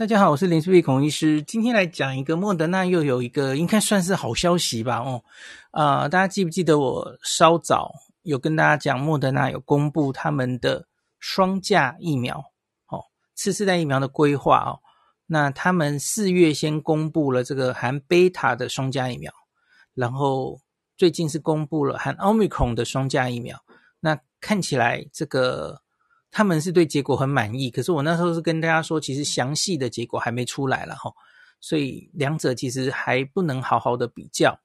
[0.00, 4.96] 大家好，我是林氏璧孔医师，今天来讲一个莫德纳又有一个应该算是好消息吧？
[5.00, 5.22] 哦，
[5.72, 7.92] 啊、大家记不记得我稍早
[8.22, 10.86] 有跟大家讲，莫德纳有公布他们的
[11.18, 12.38] 双价疫苗，
[12.88, 14.80] 哦，次世代疫苗的规划哦。
[15.26, 19.30] 那他们四月先公布了这个含贝塔的双价疫苗，
[19.92, 20.58] 然后
[20.96, 23.62] 最近是公布了含奥密克戎的双价疫苗。
[24.00, 25.82] 那看起来这个。
[26.30, 31.12] 他们是对结果很满意，可是我那时候是跟大家说，其实详细的结果还没出来了哈，
[31.60, 34.60] 所以两者其实还不能好好的比较。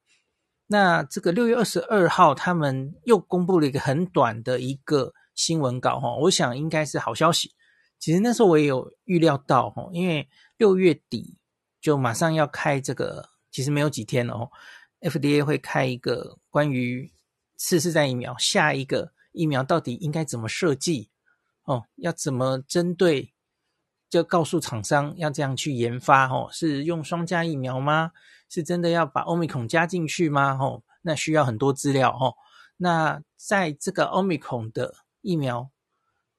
[0.67, 7.51] 那这个六月二十二号，他们又公布了一个很短的一个新闻稿哈，我想应该是好消息。
[7.99, 10.27] 其实那时候我也有预料到哈，因为
[10.57, 11.37] 六月底
[11.81, 14.49] 就马上要开这个，其实没有几天了哦
[15.01, 17.11] ，FDA 会开一个关于
[17.57, 21.09] 次世代疫苗，下一个疫苗到底应该怎么设计。
[21.65, 23.33] 哦，要怎么针对？
[24.07, 28.11] 就告诉厂商要这样去研发哦，是用双价疫苗吗？
[28.47, 30.57] 是真的要把欧米孔加进去吗？
[30.61, 32.35] 哦，那需要很多资料哦。
[32.77, 35.69] 那在这个欧米孔的疫苗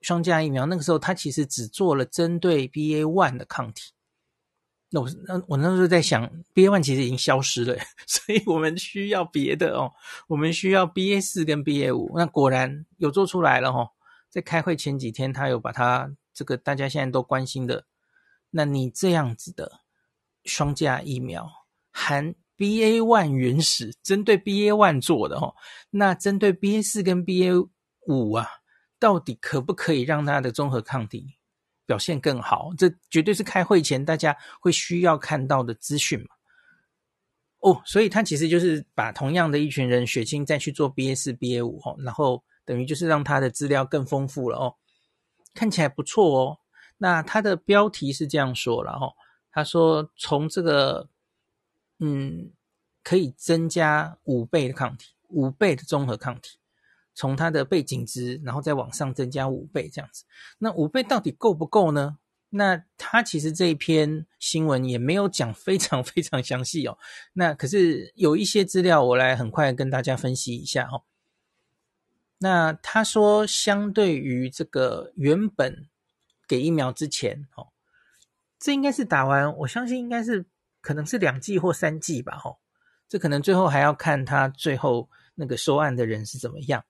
[0.01, 3.93] 双价疫苗那个时候，它其实只做了针对 BA one 的抗体。
[4.91, 6.25] 那我那我那时候在想
[6.55, 9.93] ，BA one 其实已经消失了， 所以我们需要别的哦，
[10.29, 12.13] 我们需要 BA 四跟 BA 五。
[12.17, 13.91] 那果然有做出来了哦。
[14.37, 17.87] 在开会前几天，他有把他这个大家现在都关心的，
[18.51, 19.81] 那你这样子的
[20.45, 21.51] 双价疫苗
[21.91, 25.55] 含 BA one 原始，针对 BA one 做的哦，
[25.89, 27.67] 那针对 BA 四跟 BA
[28.09, 28.47] 五啊，
[28.99, 31.39] 到底可不可以让它的综合抗体
[31.87, 32.75] 表现更好？
[32.77, 36.27] 这绝对是开会前大家会需要看到的资讯嘛。
[37.61, 42.45] 哦，所以他其实就是把同样的一群人血清再去做 BA 四、BA 五哦，然后。
[42.67, 44.75] 等于就是让他的资料更丰富了哦，
[45.55, 46.59] 看起来不错哦。
[46.99, 49.15] 那他的标题是这样说了哦，
[49.53, 51.09] 他说从这个
[51.99, 52.51] 嗯，
[53.03, 56.59] 可以增加五倍的抗体，五倍的综合抗体，
[57.15, 60.25] 从它的背景值，然后再往上增加五倍这样子。
[60.59, 62.19] 那五倍到底够不够呢？
[62.51, 66.97] 那他其实这一篇新闻也没有讲非常非常详细哦。
[67.33, 71.03] 那可是有一些资料，我来很快跟大家分析一下哦。
[72.39, 75.89] 那他说，相对于这个原本
[76.47, 77.69] 给疫苗之前，哦，
[78.59, 80.45] 这应该是打完，我相信应该是
[80.83, 82.59] 可能是两剂或三剂吧，哦，
[83.09, 86.85] 这可能最后还要看他最后那个收案的人是怎么样。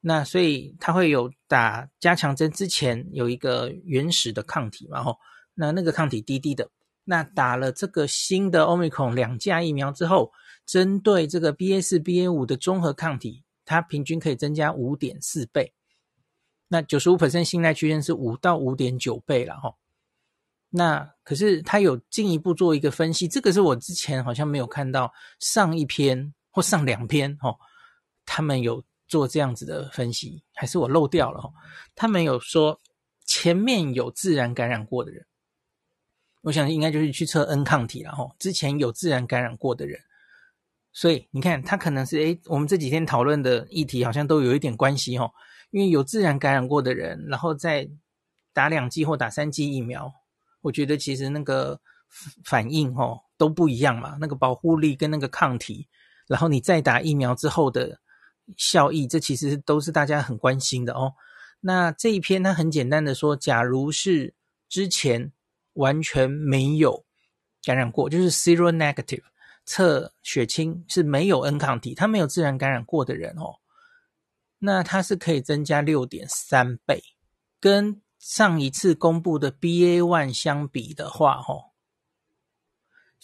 [0.00, 5.16] 那所以他会有打加强针之前有一个原始的抗体嘛，哦，
[5.54, 6.68] 那那个抗体低低的，
[7.04, 10.32] 那打了这个新的 Omicron 两价疫苗之后，
[10.66, 13.44] 针对这个 BA 四 BA 五的综合抗体。
[13.64, 15.72] 它平均可以增加五点四倍，
[16.68, 19.76] 那九十五 percent 信赖区间是五到五点九倍了哈。
[20.70, 27.56] 那可是它有进一步做一个分析，这个是我之前好像没有看到上一篇或上两篇哈，
[28.26, 31.52] 他们有做这样子的分析，还是我漏掉了哈？
[31.94, 32.80] 他们有说
[33.26, 35.24] 前面有自然感染过的人，
[36.40, 38.34] 我想应该就是去测 N 抗体了哈。
[38.38, 40.00] 之前有自然感染过的人。
[40.92, 45.30] 所以你看，他可能是诶，我们这几天讨论的议题好像都有一点关系哦。
[45.70, 47.88] 因为有自然感染过的人，然后再
[48.52, 50.12] 打两剂或打三剂疫苗，
[50.60, 51.80] 我觉得其实那个
[52.44, 54.18] 反应哦都不一样嘛。
[54.20, 55.88] 那个保护力跟那个抗体，
[56.28, 57.98] 然后你再打疫苗之后的
[58.58, 61.14] 效益，这其实都是大家很关心的哦。
[61.60, 64.34] 那这一篇它很简单的说，假如是
[64.68, 65.32] 之前
[65.72, 67.06] 完全没有
[67.64, 69.22] 感染过，就是 zero negative。
[69.64, 73.60] 测血清是没有 N 抗体，他没有自然感染过的人哦，
[74.58, 77.02] 那他是可以增加六点三倍，
[77.60, 81.70] 跟上一次公布的 BA one 相比的话，哦，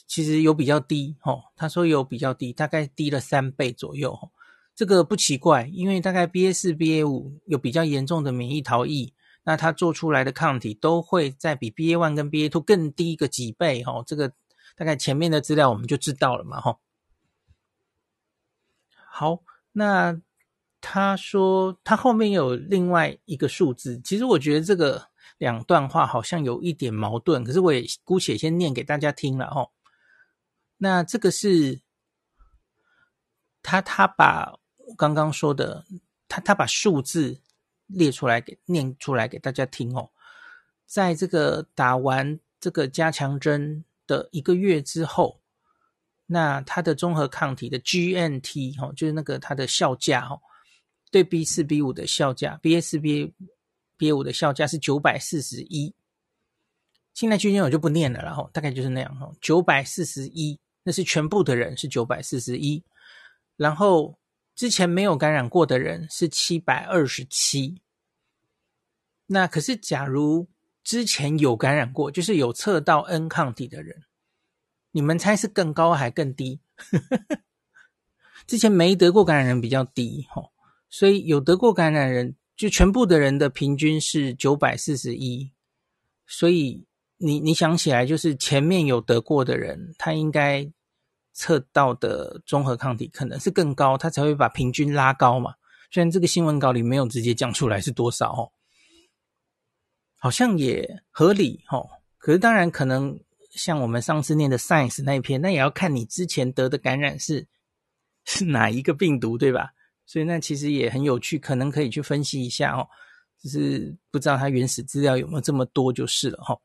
[0.06, 1.44] 其实有比较低哦。
[1.56, 4.30] 他说有比较低，大概低了三倍左右。
[4.74, 9.12] 这个不奇怪，因为大概 BA 四、BA 五有比较严重的免疫逃逸，
[9.42, 14.04] 那他做出来的抗体都会在比 BA one 跟 BA two 更低个几倍哦。
[14.06, 14.32] 这个。
[14.78, 16.78] 大概前面的资料我们就知道了嘛，吼。
[18.94, 19.42] 好，
[19.72, 20.20] 那
[20.80, 25.08] 他说他后面有另外一个数字，其实我觉得这个
[25.38, 29.72] 两段话好像有一点矛盾，可是我也姑且先念给大家听了，吼。
[30.76, 31.80] 那这个是
[33.60, 34.60] 他他把
[34.96, 35.84] 刚刚说的，
[36.28, 37.40] 他他把数字
[37.88, 40.10] 列出来给念出来给大家听哦，
[40.86, 43.84] 在这个打完这个加强针。
[44.08, 45.40] 的一个月之后，
[46.26, 50.40] 那它的综合抗体的 GNT 哦，就是那个它的效价哦，
[51.12, 53.32] 对 B 四 B 五的效价，B 四 B、
[53.96, 55.94] B 五的效价是九百四十一，
[57.14, 62.82] 现在区间我就不念了，然后大概就是那样哈，九百四十一，那是全部的人是九百四十一，
[63.56, 64.18] 然后
[64.54, 67.80] 之前没有感染过的人是七百二十七。
[69.26, 70.48] 那可是假如
[70.88, 74.04] 之前有感染过，就是有测到 N 抗体的人，
[74.90, 76.62] 你们猜是更高还更低？
[78.48, 80.44] 之前没得过感染人比较低哈，
[80.88, 85.52] 所以有得过感染人，就全部的人的平均是九百四十一，
[86.26, 86.86] 所以
[87.18, 90.72] 你你想起来，就是前面有得过的人，他应该
[91.34, 95.52] 测到的综合抗体可能是更高，他才会把平均拉高嘛。
[95.90, 98.50] 虽然这个新闻稿里没有直接讲出来是多少哦，
[100.18, 101.82] 好像也合理哈。
[102.18, 103.18] 可是当然可能
[103.50, 107.46] 像我们上次念的 Science 那一篇，那也要看你之前得的感染是。
[108.30, 109.70] 是哪一个病毒，对吧？
[110.04, 112.86] 所以那其实也很有趣，可能可以去分析一下哦。
[113.40, 116.60] 只是不知道它原始资料有没有这么多，就是了哈、哦。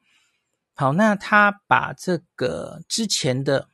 [0.74, 3.70] 好，那他把这个之前的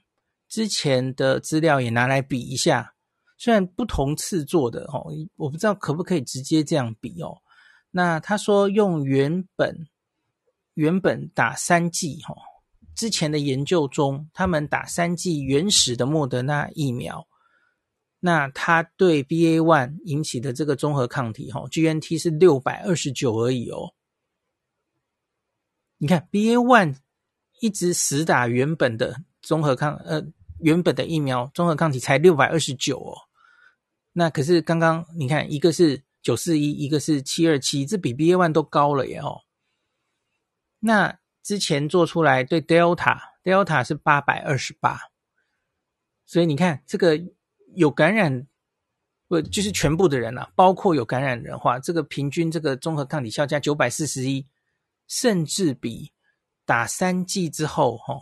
[0.47, 2.93] 之前的资料也拿来比一下，
[3.39, 7.35] 虽然不同次做的哦，我不知道可不可以直接这样比哦。
[7.91, 9.87] 那他说用原本
[10.73, 12.35] 原本打三剂哈，
[12.95, 17.27] 之前的研究中，他们打三剂原始的莫德纳疫苗。
[18.21, 23.93] 那它对 BA one 引起的这个综合抗体，哈，GNT 是六百二十九而已哦。
[25.97, 26.97] 你看 BA one
[27.61, 30.21] 一直死打原本的综合抗，呃，
[30.59, 33.15] 原本的疫苗综合抗体才六百二十九哦。
[34.11, 39.41] 那可是刚刚你看，一个是九四一，一个是七二七，这比 BA one 都高了耶哦。
[40.79, 44.99] 那之前做出来对 Delta，Delta 是八百二十八，
[46.25, 47.19] 所以你看这个。
[47.75, 48.47] 有感染，
[49.27, 54.47] 不就是全部的人啊，包括有感染的话，这个平均这个综合抗体效价九百四十一，
[55.07, 56.11] 甚至比
[56.65, 58.21] 打三剂之后哈、哦，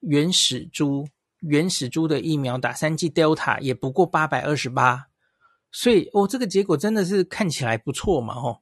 [0.00, 1.06] 原始株
[1.40, 5.08] 原始株的疫苗打三剂 Delta 也不过八百二十八，
[5.72, 8.60] 所以哦，这个结果真的是看起来不错嘛吼、哦。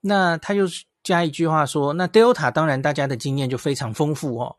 [0.00, 0.66] 那他又
[1.02, 4.56] 加一句话说，那 Delta 当然大家的经验就非常丰富哦。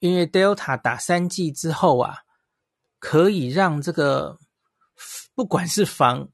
[0.00, 2.18] 因为 Delta 打三剂之后啊，
[2.98, 4.38] 可以让这个
[5.34, 6.28] 不管是防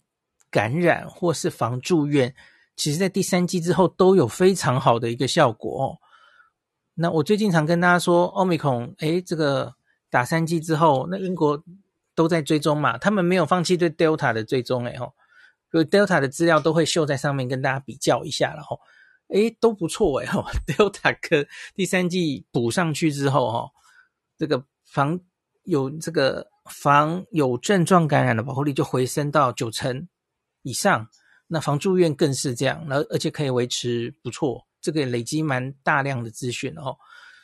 [0.51, 2.35] 感染或是防住院，
[2.75, 5.99] 其实在第三剂之后都有非常好的一个效果哦。
[6.95, 9.75] 那我最近常跟大家说，Omicron，诶，这个
[10.11, 11.63] 打三剂之后，那英国
[12.19, 15.15] 都在追踪嘛，他们没有放弃对 Delta 的追踪，诶，吼，
[15.71, 18.81] 所以 Delta 的资料都会秀在上面，跟大家比较一下，然后。
[19.29, 23.71] 诶，都不错诶，吼， Delta 跟第三季补上去之后，哈，
[24.37, 25.21] 这个防
[25.65, 30.09] 有这个防有症状感染的保护力就回升到九成
[30.63, 31.07] 以上，
[31.47, 36.97] 那防住院更是这样，而而且可以维持不错，这个累积蛮大量的资讯哦，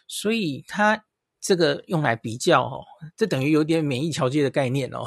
[0.09, 1.05] 所以它
[1.45, 2.83] 这个用来比较哦，
[3.15, 5.05] 这等于有点免疫桥接的概念哦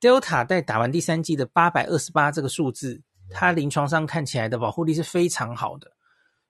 [0.00, 3.02] ，Delta 在打完第三剂的八百二十八这个数字。
[3.28, 5.96] 它临床上看起来的保护力是非常好的，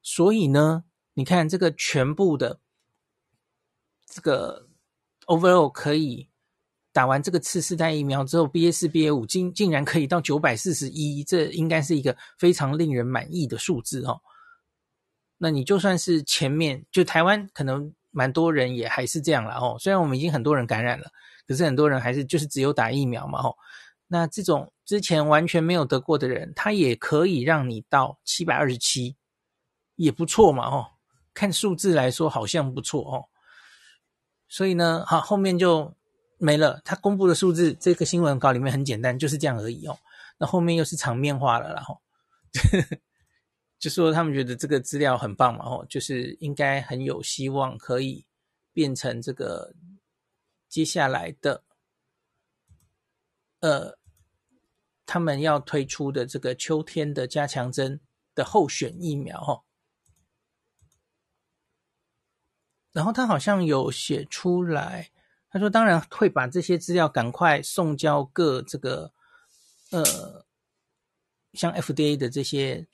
[0.02, 0.84] 所以呢，
[1.14, 2.60] 你看这个全部的
[4.04, 4.68] 这个
[5.26, 6.28] overall 可以
[6.92, 14.20] 打完这个次世代疫苗之后，BA 四、BA 五竟竟然可以到九百四十一，这应该是一个非常令人满意的数字哦。
[15.38, 21.10] 那你就算是前面就台湾可能蛮多人也还是这样了哦，虽然我们已经很多人感染了，
[21.46, 23.54] 可是很多人还是就是只有打疫苗嘛哦。
[24.06, 29.16] 那这种之前完全没有得过的人，他也可以让你到七百二十七，
[29.96, 30.86] 也不错嘛，哦，
[31.34, 33.28] 看数字来说好像不错哦。
[34.48, 35.92] 所以呢，好，后面就
[36.38, 36.80] 没了。
[36.86, 39.98] 他公布的数字，这个新闻稿里面很简单，就是这样而已哦。
[40.38, 42.00] 那后面又是场面化了，然后
[43.86, 48.26] 就说他们觉得这个资料很棒嘛，哦，就是应该很有希望可以
[48.72, 49.72] 变成这个
[50.68, 51.62] 接下来的。
[53.60, 53.96] 呃，
[55.06, 58.00] 他们要推出的这个秋天的加强针
[58.34, 59.62] 的候选疫苗哈，
[62.90, 65.12] 然后他好像有写出来，
[65.48, 69.12] 他说当然会把这些资料赶快送交各这个
[69.92, 70.44] 呃，
[71.52, 72.88] 像 FDA 的这些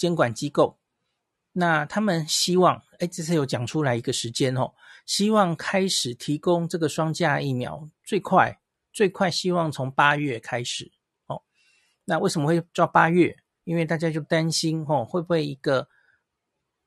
[0.00, 0.78] 监管机构，
[1.52, 4.72] 那他们希望，哎，这次有讲出来一个时间哦，
[5.04, 8.58] 希望开始提供这个双价疫苗最快。
[8.94, 10.90] 最快希望从八月开始
[11.26, 11.42] 哦，
[12.06, 13.36] 那为什么会抓八月？
[13.64, 15.86] 因为大家就担心哦，会不会一个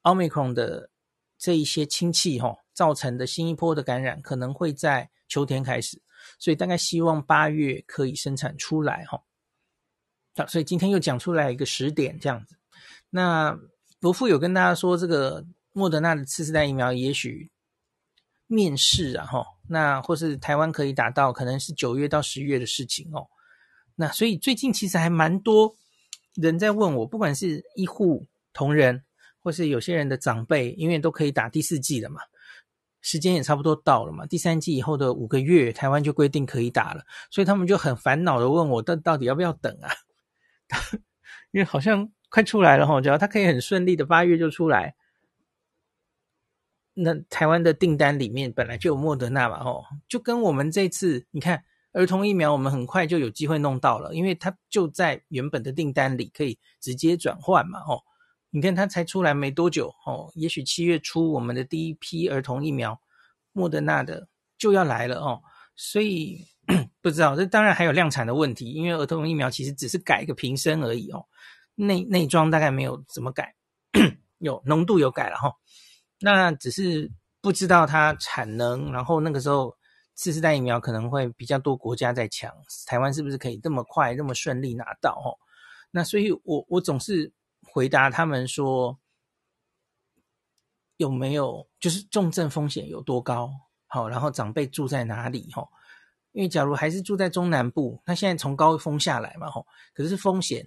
[0.01, 0.89] 奥密克戎的
[1.37, 6.01] 这一些亲戚哈造成的新一波的感染，可能会在秋天开始，
[6.39, 9.21] 所以大概希望八月可以生产出来哈。
[10.35, 12.57] 好，所以今天又讲出来一个时点这样子。
[13.15, 13.55] 那
[13.99, 17.51] 伯父有跟大家说，这个莫德纳的次世代疫苗也许
[18.47, 23.27] 面世啊，哈，那或是台湾可以打到，可能是九月到十月的事情哦。
[23.93, 25.75] 那所以最近其实还蛮多
[26.33, 29.03] 人在问我，不管是医护同仁，
[29.43, 32.19] 或是有些人的长辈，因为都可以打第四季了嘛，
[33.01, 39.91] 时间也差不多到了嘛，第三季以后的五个月，台湾就规定可以打了，所以他们就很烦恼的问我，到到底要不要等啊？
[41.53, 44.95] 因为好像快出来了哈，只要它可以很顺利的八月就出来，
[46.95, 51.63] 那台湾的订单里面本来就有莫德纳嘛，吼，就跟我们这次你看。
[51.95, 58.01] 儿童疫苗我们很快就有机会弄到了，因为它就在原本的订单里可以直接转换嘛，哦，
[58.49, 62.99] 你看它才出来没多久，哦，也许七月初我们的第一批儿童疫苗，
[63.51, 65.43] 莫德纳的就要来了哦，
[65.75, 66.47] 所以
[66.99, 71.23] 不知道这当然还有量产的问题，因为儿童疫苗其实只是改一个瓶身而已哦，
[71.75, 73.55] 内内装大概没有怎么改，
[74.39, 75.53] 有浓度有改了哈、
[76.19, 77.11] 那只是
[77.41, 79.75] 不知道它产能，然后那个时候。
[80.15, 82.53] 次世代疫苗可能会比较多国家在抢，
[82.85, 85.09] 台湾是不是可以这么快、这么顺利拿到？
[85.09, 85.33] 哦，
[85.89, 88.95] 那所以我我总是回答他们说，
[90.97, 93.51] 有没有就是重症风险有多高？
[93.87, 95.49] 好，然后长辈住在哪里？
[95.51, 95.67] 哈，
[96.31, 99.65] 因为假如还是住在中南部，那现在从高峰下来嘛，哈，
[99.95, 100.63] 可是风险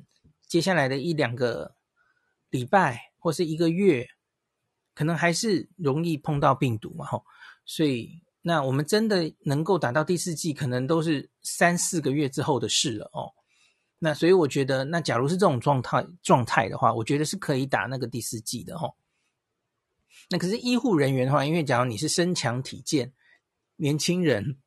[0.46, 1.74] 接下来的一两个
[2.50, 4.08] 礼拜或是一个月，
[4.94, 7.24] 可能还是容易碰到病毒嘛，吼，
[7.64, 8.22] 所以。
[8.48, 13.26] 那我们真的能够打到第四季，可能都是三四个月之后的事了哦。
[13.98, 18.94] 那所以我觉得，那假如是这种状态状态的话，我觉得是可以打那个第四季的哦。
[20.30, 23.12] 那可是医护人员的话，因为假如你是身强体健、
[23.74, 24.60] 年轻人，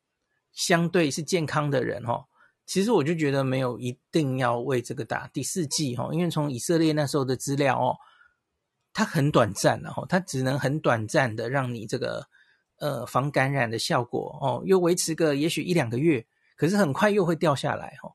[0.52, 2.26] 相对是健康的人哦，
[2.70, 7.96] 其实我就觉得没有一定要为这个打第四剂哦，因为从以色列那时候的资料哦，
[8.92, 12.28] 它很短暂的哦，它只能很短暂的让你这个。
[12.82, 18.08] 呃，防感染的效果哦，又维持个也许一两个月，可是很快又会掉下来哦。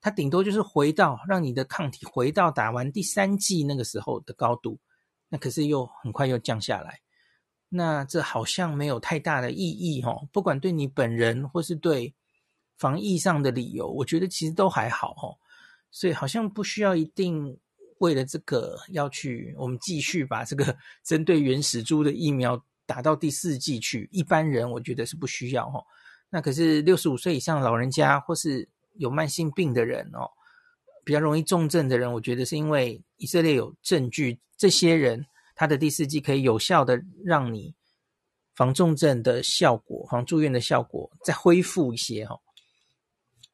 [0.00, 4.78] 它顶多就是回到让你的抗体回到打完第三剂那个时候的高度，
[5.28, 6.98] 那可是又很快又降下来。
[7.68, 12.14] 那这好像没有太大的意义哦，不管对你本人或是对
[12.80, 15.38] 防疫上的理由，我觉得其实都还好哦。
[15.92, 17.56] 所以好像不需要一定
[17.98, 22.60] 为了这个要去我们继续把这个 针对原始株的疫苗。
[22.86, 25.78] 打到第四剂去，一般人我觉得是不需要哦。
[26.28, 30.28] 那可是六十五岁以上老人家或是有慢性病的人哦，
[31.04, 37.72] 比较容易重症的人，我觉得是因为以色列有证据，这些人他的第四剂可以有效的让你
[38.56, 42.40] 防重症的效果、防住院的效果再恢复一些哦。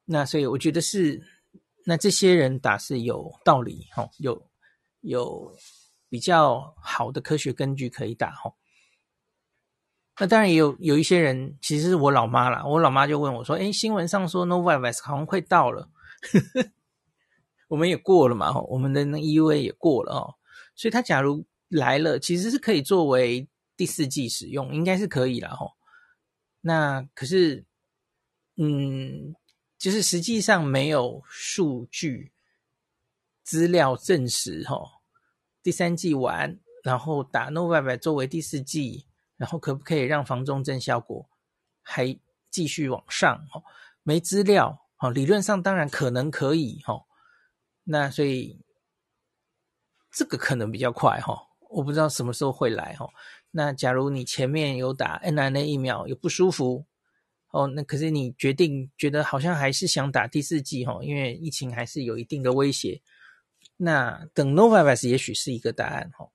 [0.09, 1.21] 那所以我觉得是，
[1.85, 4.49] 那这些人打是有道理哦，有
[5.01, 5.53] 有
[6.09, 8.55] 比较好的科学根据可以打哦。
[10.19, 12.65] 那当然也有有一些人，其实是我老妈啦。
[12.65, 15.89] 我老妈就问我说：“诶，新闻上说 Novavax 好像快到了，
[17.67, 20.35] 我们也过了嘛，我们的那 EUA 也过了哦。
[20.73, 25.67] 所以它假如来了，其实是可以作为第四剂使用，应该是可以了哈。
[26.61, 27.65] 那可是，
[28.55, 29.35] 嗯，
[29.87, 32.33] 就是实际上没有数据
[33.41, 34.75] 资料证实哈，
[35.63, 39.07] 第三剂完，然后打 n o v a v a 作为第四剂。
[39.37, 41.29] 然后可不可以让防重症效果
[41.81, 43.33] 还继续往上？
[43.53, 43.63] 哦，
[44.03, 47.05] 没资料，哦，理论上当然可能可以，哈。
[47.85, 48.59] 那所以
[50.11, 51.47] 这个可能比较快，哈。
[51.69, 53.07] 我不知道什么时候会来，哈。
[53.51, 56.85] 那假如你前面有打 mRNA 疫苗有不舒服，
[57.51, 63.01] 哦，那可是你决定觉得好像还是想打第四剂，哈，因为疫情还是有一定的威胁。
[63.77, 66.29] 那等 Novavax 也许是一个答案，哈。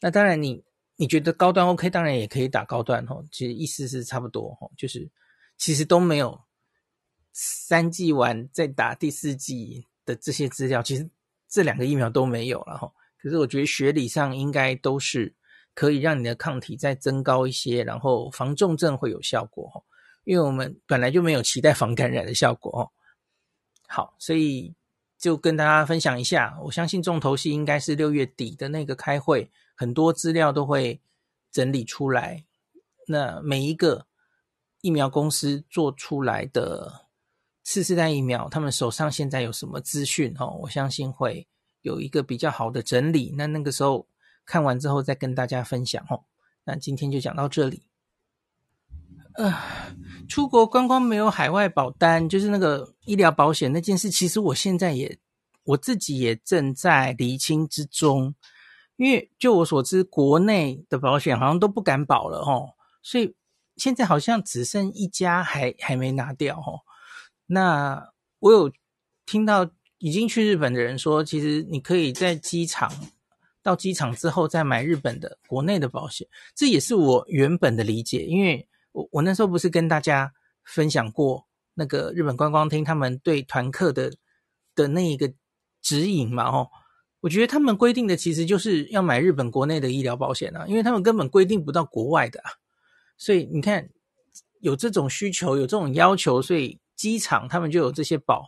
[0.00, 0.64] 那当然你。
[1.00, 5.08] 你觉得高端 OK，当然也可以打高端吼，其实意思是差不多吼，就是
[5.56, 6.36] 其实都没有
[7.32, 11.08] 三剂完再打第四剂的这些资料，其实
[11.48, 12.92] 这两个疫苗都没有了吼。
[13.16, 15.32] 可是我觉得学理上应该都是
[15.72, 19.84] 可以让你的抗体再增高一些，然后防重症会有效果吼，
[20.28, 22.92] 因为我们本来就没有期待防感染的效果哦。
[23.86, 24.74] 好，所以
[25.18, 29.50] 就跟大家分享一下，我相信重头戏应该是六月底的那个开会。
[29.74, 31.00] 很多资料都会
[31.50, 32.44] 整理出来，
[33.06, 34.06] 那每一个
[34.82, 37.06] 疫苗公司做出来的
[37.62, 40.34] 次世代疫苗，他们手上现在有什么资讯？
[40.38, 41.48] 哦，我相信会
[41.80, 43.32] 有一个比较好的整理。
[43.34, 44.06] 那那个时候
[44.44, 46.24] 看完之后再跟大家分享哦。
[46.64, 47.87] 那今天就讲到这里。
[49.38, 49.54] 呃，
[50.28, 55.16] 出国观光没有海外保单，就是那个医疗保险那件事，其实我现在也
[55.62, 58.34] 我自己也正在厘清之中。
[58.96, 63.32] 因为就我所知，国内的保险好像都不敢保了哦，所以
[63.76, 66.82] 现在好像只剩一家还还没拿掉哦。
[67.46, 68.72] 那我有
[69.24, 72.92] 听到已经去日本的人说，其实你可以在机场
[73.62, 76.26] 到机场之后再买日本的国内的保险，
[76.56, 80.32] 这也是我原本的理解，因为我我那时候不是跟大家
[80.64, 84.12] 分享过那个日本观光厅他们对团客的
[84.74, 85.32] 的那一个
[85.82, 86.68] 指引嘛哦。
[87.20, 92.50] 我觉得他们规定的其实就是要买日本国内的医疗保险啊，因为他们根本规定不到国外的啊，
[93.16, 93.88] 所以你看
[94.60, 98.46] 有这种需求，有这种要求，所以机场他们就有这些保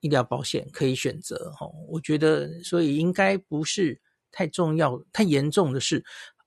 [0.00, 1.70] 医疗保险可以选择哦。
[1.88, 4.00] 我觉得，所以应该不是
[4.30, 6.02] 太重要、太严重的事。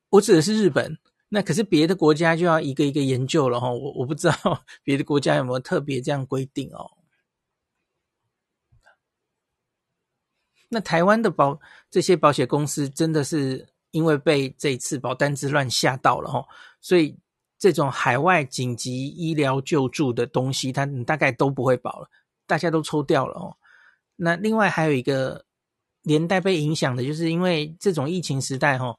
[0.09, 0.97] 我指的是日本，
[1.29, 3.69] 那可是别的国家就要一个一个研究了哈。
[3.71, 6.91] 我我不知道 别的国家有没有特别这样规定哦。
[10.69, 16.45] 那台湾的保这些保险公司真的是因为被这一次保单之乱吓到了齁，
[16.81, 17.17] 所以
[17.57, 22.09] 这种海外紧急医疗救助的东西，它大概都不会保了，
[22.45, 23.55] 大家都抽掉了哦。
[24.17, 25.45] 那另外还有一个
[26.01, 28.97] 连带被影响的，就是因为这种疫情时代齁，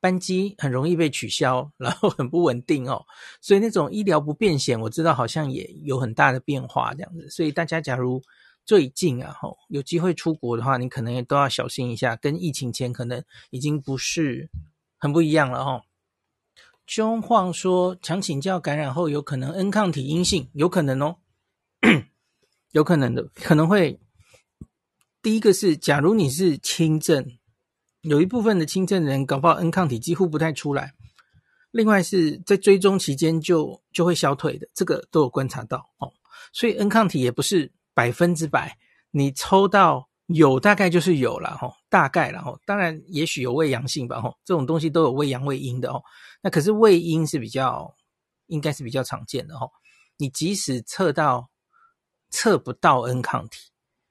[0.00, 3.04] 班机很容易被取消，然后很不稳定哦，
[3.40, 8.22] 所以那种医疗不便险，我知道好像也有很大的变化这样子，所以大家假如。
[8.66, 14.48] 最近啊，吼，有机会出国的话，你可能也都要小心一下，跟疫情前可能已经不是
[14.96, 15.80] 很不一样了，吼。
[16.86, 21.16] 中晃说，强请教感染后有可能 N 抗体阴性，有可能哦，
[22.70, 23.98] 有可能的，可能会。
[25.20, 27.38] 第一个是，假如你是轻症，
[28.02, 30.94] 有一部分的轻症人搞不好 N 抗体几乎不太出来。
[31.70, 36.12] 另外是在追踪期间就就会消退的，这个都有观察到哦，
[36.52, 37.72] 所以 N 抗体也不是。
[37.92, 38.78] 百分之百，
[39.10, 46.00] 你抽到有大概就是有了吼，大概了吼，当然也许有伪阳性吧吼，这种东西都有伪阳胃阴的哦。
[46.40, 47.94] 那可是胃阴是比较，
[48.46, 49.68] 应该是比较常见的哦。
[50.16, 51.50] 你即使测到
[52.30, 53.69] 测不到 N 抗体，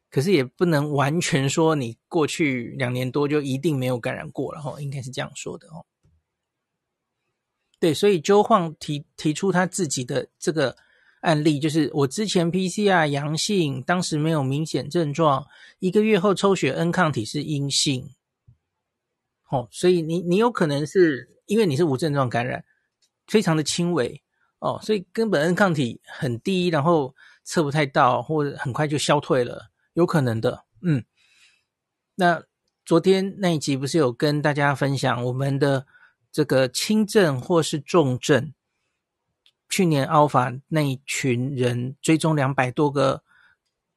[0.10, 5.86] 可是也不能完全说你过去两年多就一定没有感染过了吼，应该是这样说的哦。
[7.80, 10.76] 对，所以周晃提提出他自己的这个。
[11.22, 15.46] 案例就是我之前 PCR 阳性，当时没有明显症状，
[15.80, 18.16] 一个月后抽血 N 抗体是阴性，
[19.50, 22.64] 哦，所以你你有可能是因为你是无症状感染，
[23.28, 24.24] 非常的轻微
[24.60, 31.04] 哦，所以根本 N 抗体很低，然后测不太到，或者很快就消退了，有可能的，嗯。
[32.16, 32.44] 那
[32.86, 35.86] 昨天那一集不是有跟大家分享我们的
[36.32, 38.54] 这个轻症或是重症？
[39.68, 43.24] 去年 Alpha 那一群人追踪两百多个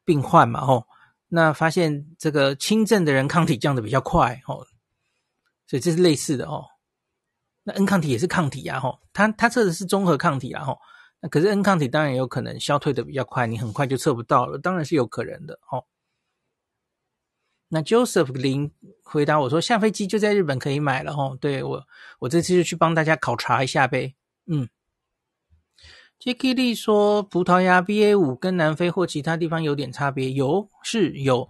[0.05, 0.87] 病患嘛，吼，
[1.29, 4.67] 那发现这个轻症的人抗体降得比较快，吼，
[5.67, 6.67] 所以这是类似的哦。
[7.63, 10.79] 那 N 抗体也是抗体啊，吼，它它测的是综合抗体啊，吼，
[11.21, 15.87] 那可是 N 抗体当然也有可能消退的比较快，你很快就测不到了，当然是有可能的，吼。
[17.75, 18.71] 那 Joseph 林
[19.03, 21.83] 回答我说，下飞机就在日本可以买了，吼，对，我
[22.19, 24.15] 我这次就去帮大家考察一下呗，
[24.47, 24.69] 嗯。
[26.21, 31.49] Jacky Lee 说：“葡萄牙 BA 五跟南非或其他地方有点差别，有是有。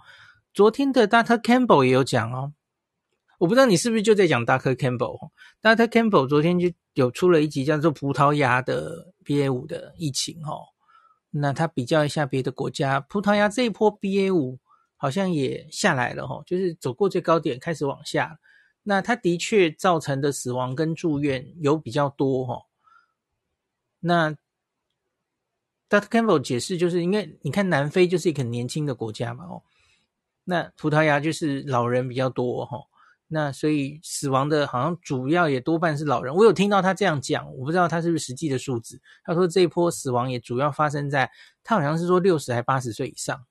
[0.54, 1.42] 昨天的 Dr.
[1.42, 2.52] Campbell 也有讲哦，
[3.38, 4.76] 我不知道你是不是就在讲 Dr.
[4.76, 5.30] Campbell。
[5.60, 5.88] Dr.
[5.88, 10.62] Campbell 昨天就有出了一集叫做葡萄牙的 BA 五的疫情哦。
[11.30, 14.58] 那他比较一下别的国家，葡萄牙这一波 BA 五
[15.02, 18.38] 好像也下来了哦，就是走过最高点开始往下。
[18.84, 22.62] 那他的确造成的死亡跟住院有比较多哦。
[23.98, 24.36] 那。”
[25.90, 26.06] Dr.
[26.06, 29.62] Campbell 解释，就是因为你看南非就是一个很年轻的国家嘛，哦，
[30.44, 32.78] 那葡萄牙就是老人比较多，哈，
[33.28, 36.34] 那所以死亡的好像主要也多半是老人。
[36.34, 38.98] 我有听到他这样讲，我不知道他是不是实际的数字。
[39.22, 41.30] 他说这一波死亡也主要发生在
[41.62, 43.44] 他好像是说六十还八十岁以上，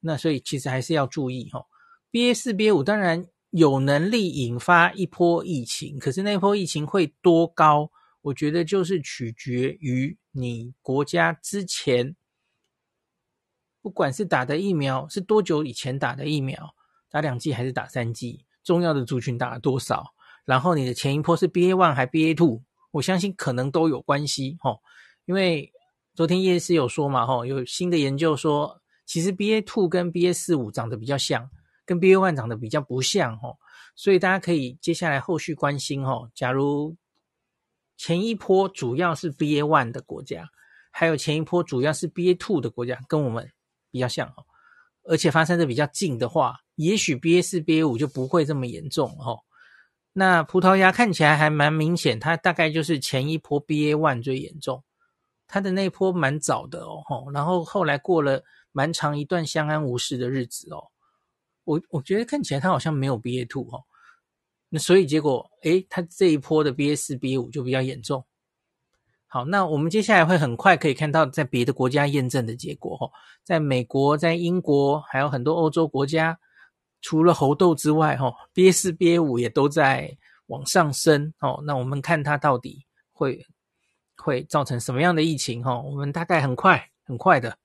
[0.00, 1.64] 那所以其实还是要注意，哈。
[2.10, 7.90] BA 四、BA 五当然有能力引发一波疫情，可是那波疫情会多高？
[8.22, 12.16] 我觉得就是取决于你国家之前，
[13.80, 16.74] 不管是打的疫苗是多久以前打的疫苗，
[17.10, 24.80] 打两剂还是打三剂，重要的族群打了多少，然后你的前一波是 BA one 还 BA two，我相信可能都有关系哦。
[25.24, 25.72] 因为
[26.14, 31.50] 昨天叶师有说嘛，吼，有新的研究说，其实 BA two 跟 BA 四五长得比较像，
[31.84, 33.58] 跟 BA one 长得比较不像，吼，
[33.96, 36.96] 所以大家可以接下来后续关心，吼，假如。
[38.00, 40.48] 前一波主要是 BA one 的国家，
[40.92, 43.50] 还有前一波主要是 BA two 的国家，跟我们
[43.90, 44.46] 比较像哦，
[45.02, 49.40] 而且发生的比较近的话，也许 BA 四、BA 五就不会这么严重哦。
[50.12, 54.84] 那葡萄牙看起来还蛮明显，它大概就是前一波 BA one 最严重，
[55.48, 57.02] 它的那波蛮早的哦，
[57.34, 58.44] 然后后来过了
[58.78, 60.84] 蛮长一段相安无事的日子哦。
[61.64, 63.82] 我我觉得看起来他好像没有 BA two 哦，
[64.68, 68.24] 那所以结果诶，他这一波的 BA 四、BA 五就比较严重。
[69.26, 73.10] 好，那我们接下来会很快可以看到在别的国家验证的结果哦，
[73.42, 76.38] 在美国、在英国还有很多欧洲国家。
[77.00, 83.46] 除了猴痘之外，哈，BA 四、BA 五也都在往上升，哦，那我们看它到底会
[84.16, 87.56] 会造成什么样的疫情，哈，我们大概很快很快的，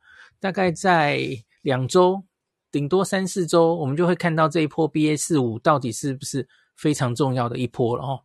[0.44, 2.22] 大概在两周，
[2.70, 8.24] 顶多三四周，我们就会看到这一波 BA 四五到底是不是非常重要的一波了，哦。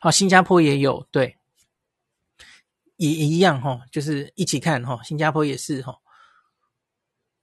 [0.00, 1.36] 好，新加坡也有，对，
[2.94, 5.98] 也一样，哈，就是一起看，哈，新加坡也是，哈。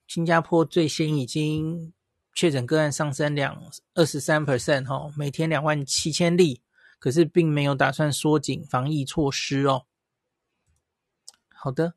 [0.07, 1.91] 新加坡最新已经
[2.33, 3.61] 确诊个案上升两
[3.95, 6.61] 二十三 percent 哈，每天两万七千例，
[6.99, 9.87] 可是并没有打算缩紧防疫措施哦。
[11.53, 11.95] 好的，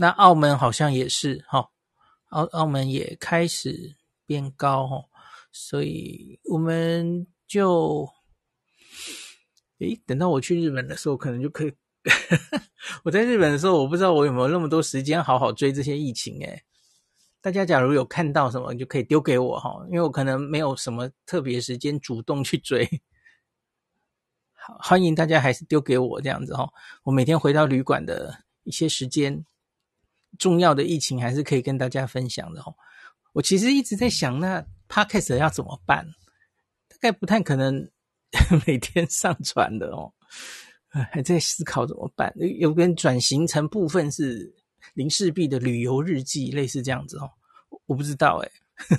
[0.00, 1.68] 那澳门好像也是哈，
[2.30, 5.04] 澳澳门也开始变高哈，
[5.52, 8.08] 所以我们就，
[9.78, 11.74] 诶，等到我去日本的时候，可能就可以。
[13.04, 16.62] 我在日本的时候，我不知道我有没有那么多时间好好追这些疫情诶。
[17.42, 22.88] 大家假如有看到什么，就可以丢给我哈，因为我可能没有什么特别时间主动去追。
[24.54, 26.66] 好，欢迎大家还是丢给我这样子哈，
[27.02, 29.44] 我每天回到旅馆的一些时间，
[30.38, 32.74] 重要的疫情还是可以跟大家分享的哦。
[33.32, 36.06] 我其实一直在想，那 Podcast 要怎么办？
[36.88, 37.90] 大概不太可能
[38.66, 40.12] 每天上传的哦，
[40.88, 42.32] 还在思考怎么办。
[42.58, 44.54] 有跟转型成部分是。
[44.94, 47.30] 林氏璧的旅游日记类似这样子哦，
[47.84, 48.50] 我不知道诶，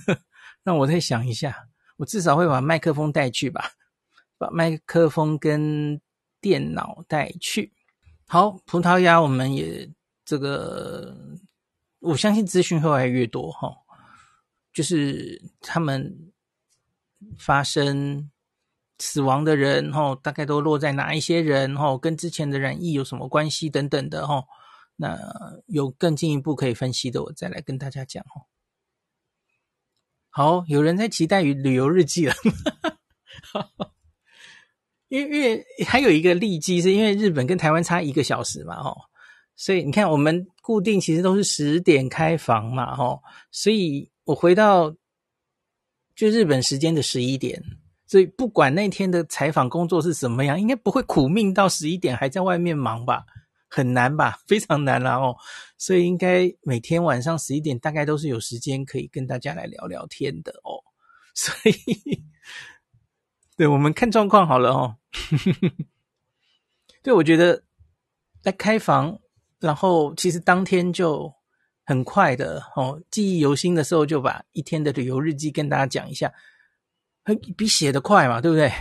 [0.63, 1.57] 让我再想一下，
[1.97, 3.71] 我至少会把麦克风带去吧，
[4.37, 5.99] 把麦克风跟
[6.39, 7.73] 电脑带去。
[8.27, 9.89] 好，葡萄牙我们也
[10.25, 11.15] 这个，
[11.99, 13.75] 我相信资讯会越来越多哈，
[14.73, 16.31] 就是他们
[17.37, 18.29] 发生
[18.99, 24.45] 死亡的人哈，大概都落在哪一些人哈，跟之前的染疫有什么关系等等的哈。
[24.97, 25.17] 那
[25.65, 28.45] 有更进一步可以分析的，我再来跟大家讲哦。
[30.29, 32.33] 好，有人在期待于旅游日记了，
[35.09, 38.95] 因为因为还有一个利基，是因为日本跟台湾差一个小时嘛，吼，
[39.63, 43.21] 所以你看我们固定其实都是十点开房嘛，吼，
[43.51, 44.89] 所以我回到
[46.15, 47.63] 就日本时间的十一点，
[48.07, 53.23] 所以不管那天的采访工作是什么样，应该不会苦命到十一点还在外面忙吧。
[53.73, 55.37] 很难吧， 非常难啦哦，
[55.77, 60.81] 所以应该每天晚上十一点大概都是有时间可以跟大家来聊聊天的哦，
[61.35, 62.23] 所以，
[63.55, 64.97] 对，我们看状况好了哦。
[67.03, 67.63] 对，我觉得
[68.41, 69.21] 在开房，
[69.61, 71.31] 然后其实当天就
[71.85, 76.33] 很快的哦，记忆犹新的时候就把一天的旅游日记跟大家讲一下，
[77.23, 78.71] 很比写的快嘛，对不对？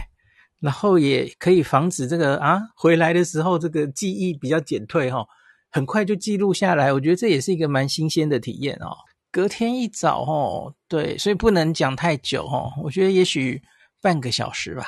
[0.59, 5.27] 然后也可以防止这个啊，回来的时候这个记忆比较减退哈，
[5.71, 6.93] 很快就记录下来。
[6.93, 8.95] 我觉得这也是一个蛮新鲜的体验哦。
[9.33, 12.73] 隔天一早哦，对，所以不能讲太久哦。
[12.83, 13.62] 我觉得也许
[14.03, 14.85] 半个小时吧，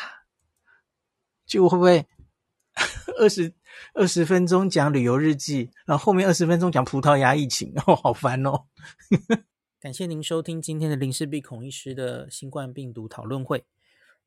[1.47, 2.05] 就会不会
[3.19, 3.55] 二十
[3.95, 8.67] 二十分钟讲旅游日记，然后后面二十分钟讲葡萄牙疫情 哦，好烦哦。
[9.81, 13.65] 感谢您收听今天的林氏璧孔医师的新冠病毒讨论会。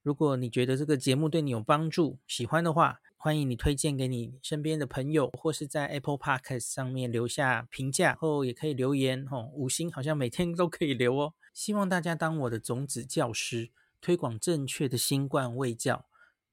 [0.03, 11.34] 如果你觉得这个节目对你有帮助，喜欢的话，欢迎你推荐给你身边的朋友，或是在 Apple Podcast 上面留下评价，后也可以留言，吼，五星好像每天都可以留哦。
[11.53, 16.05] 希望大家当我的种子教师，推广正确的新冠卫教，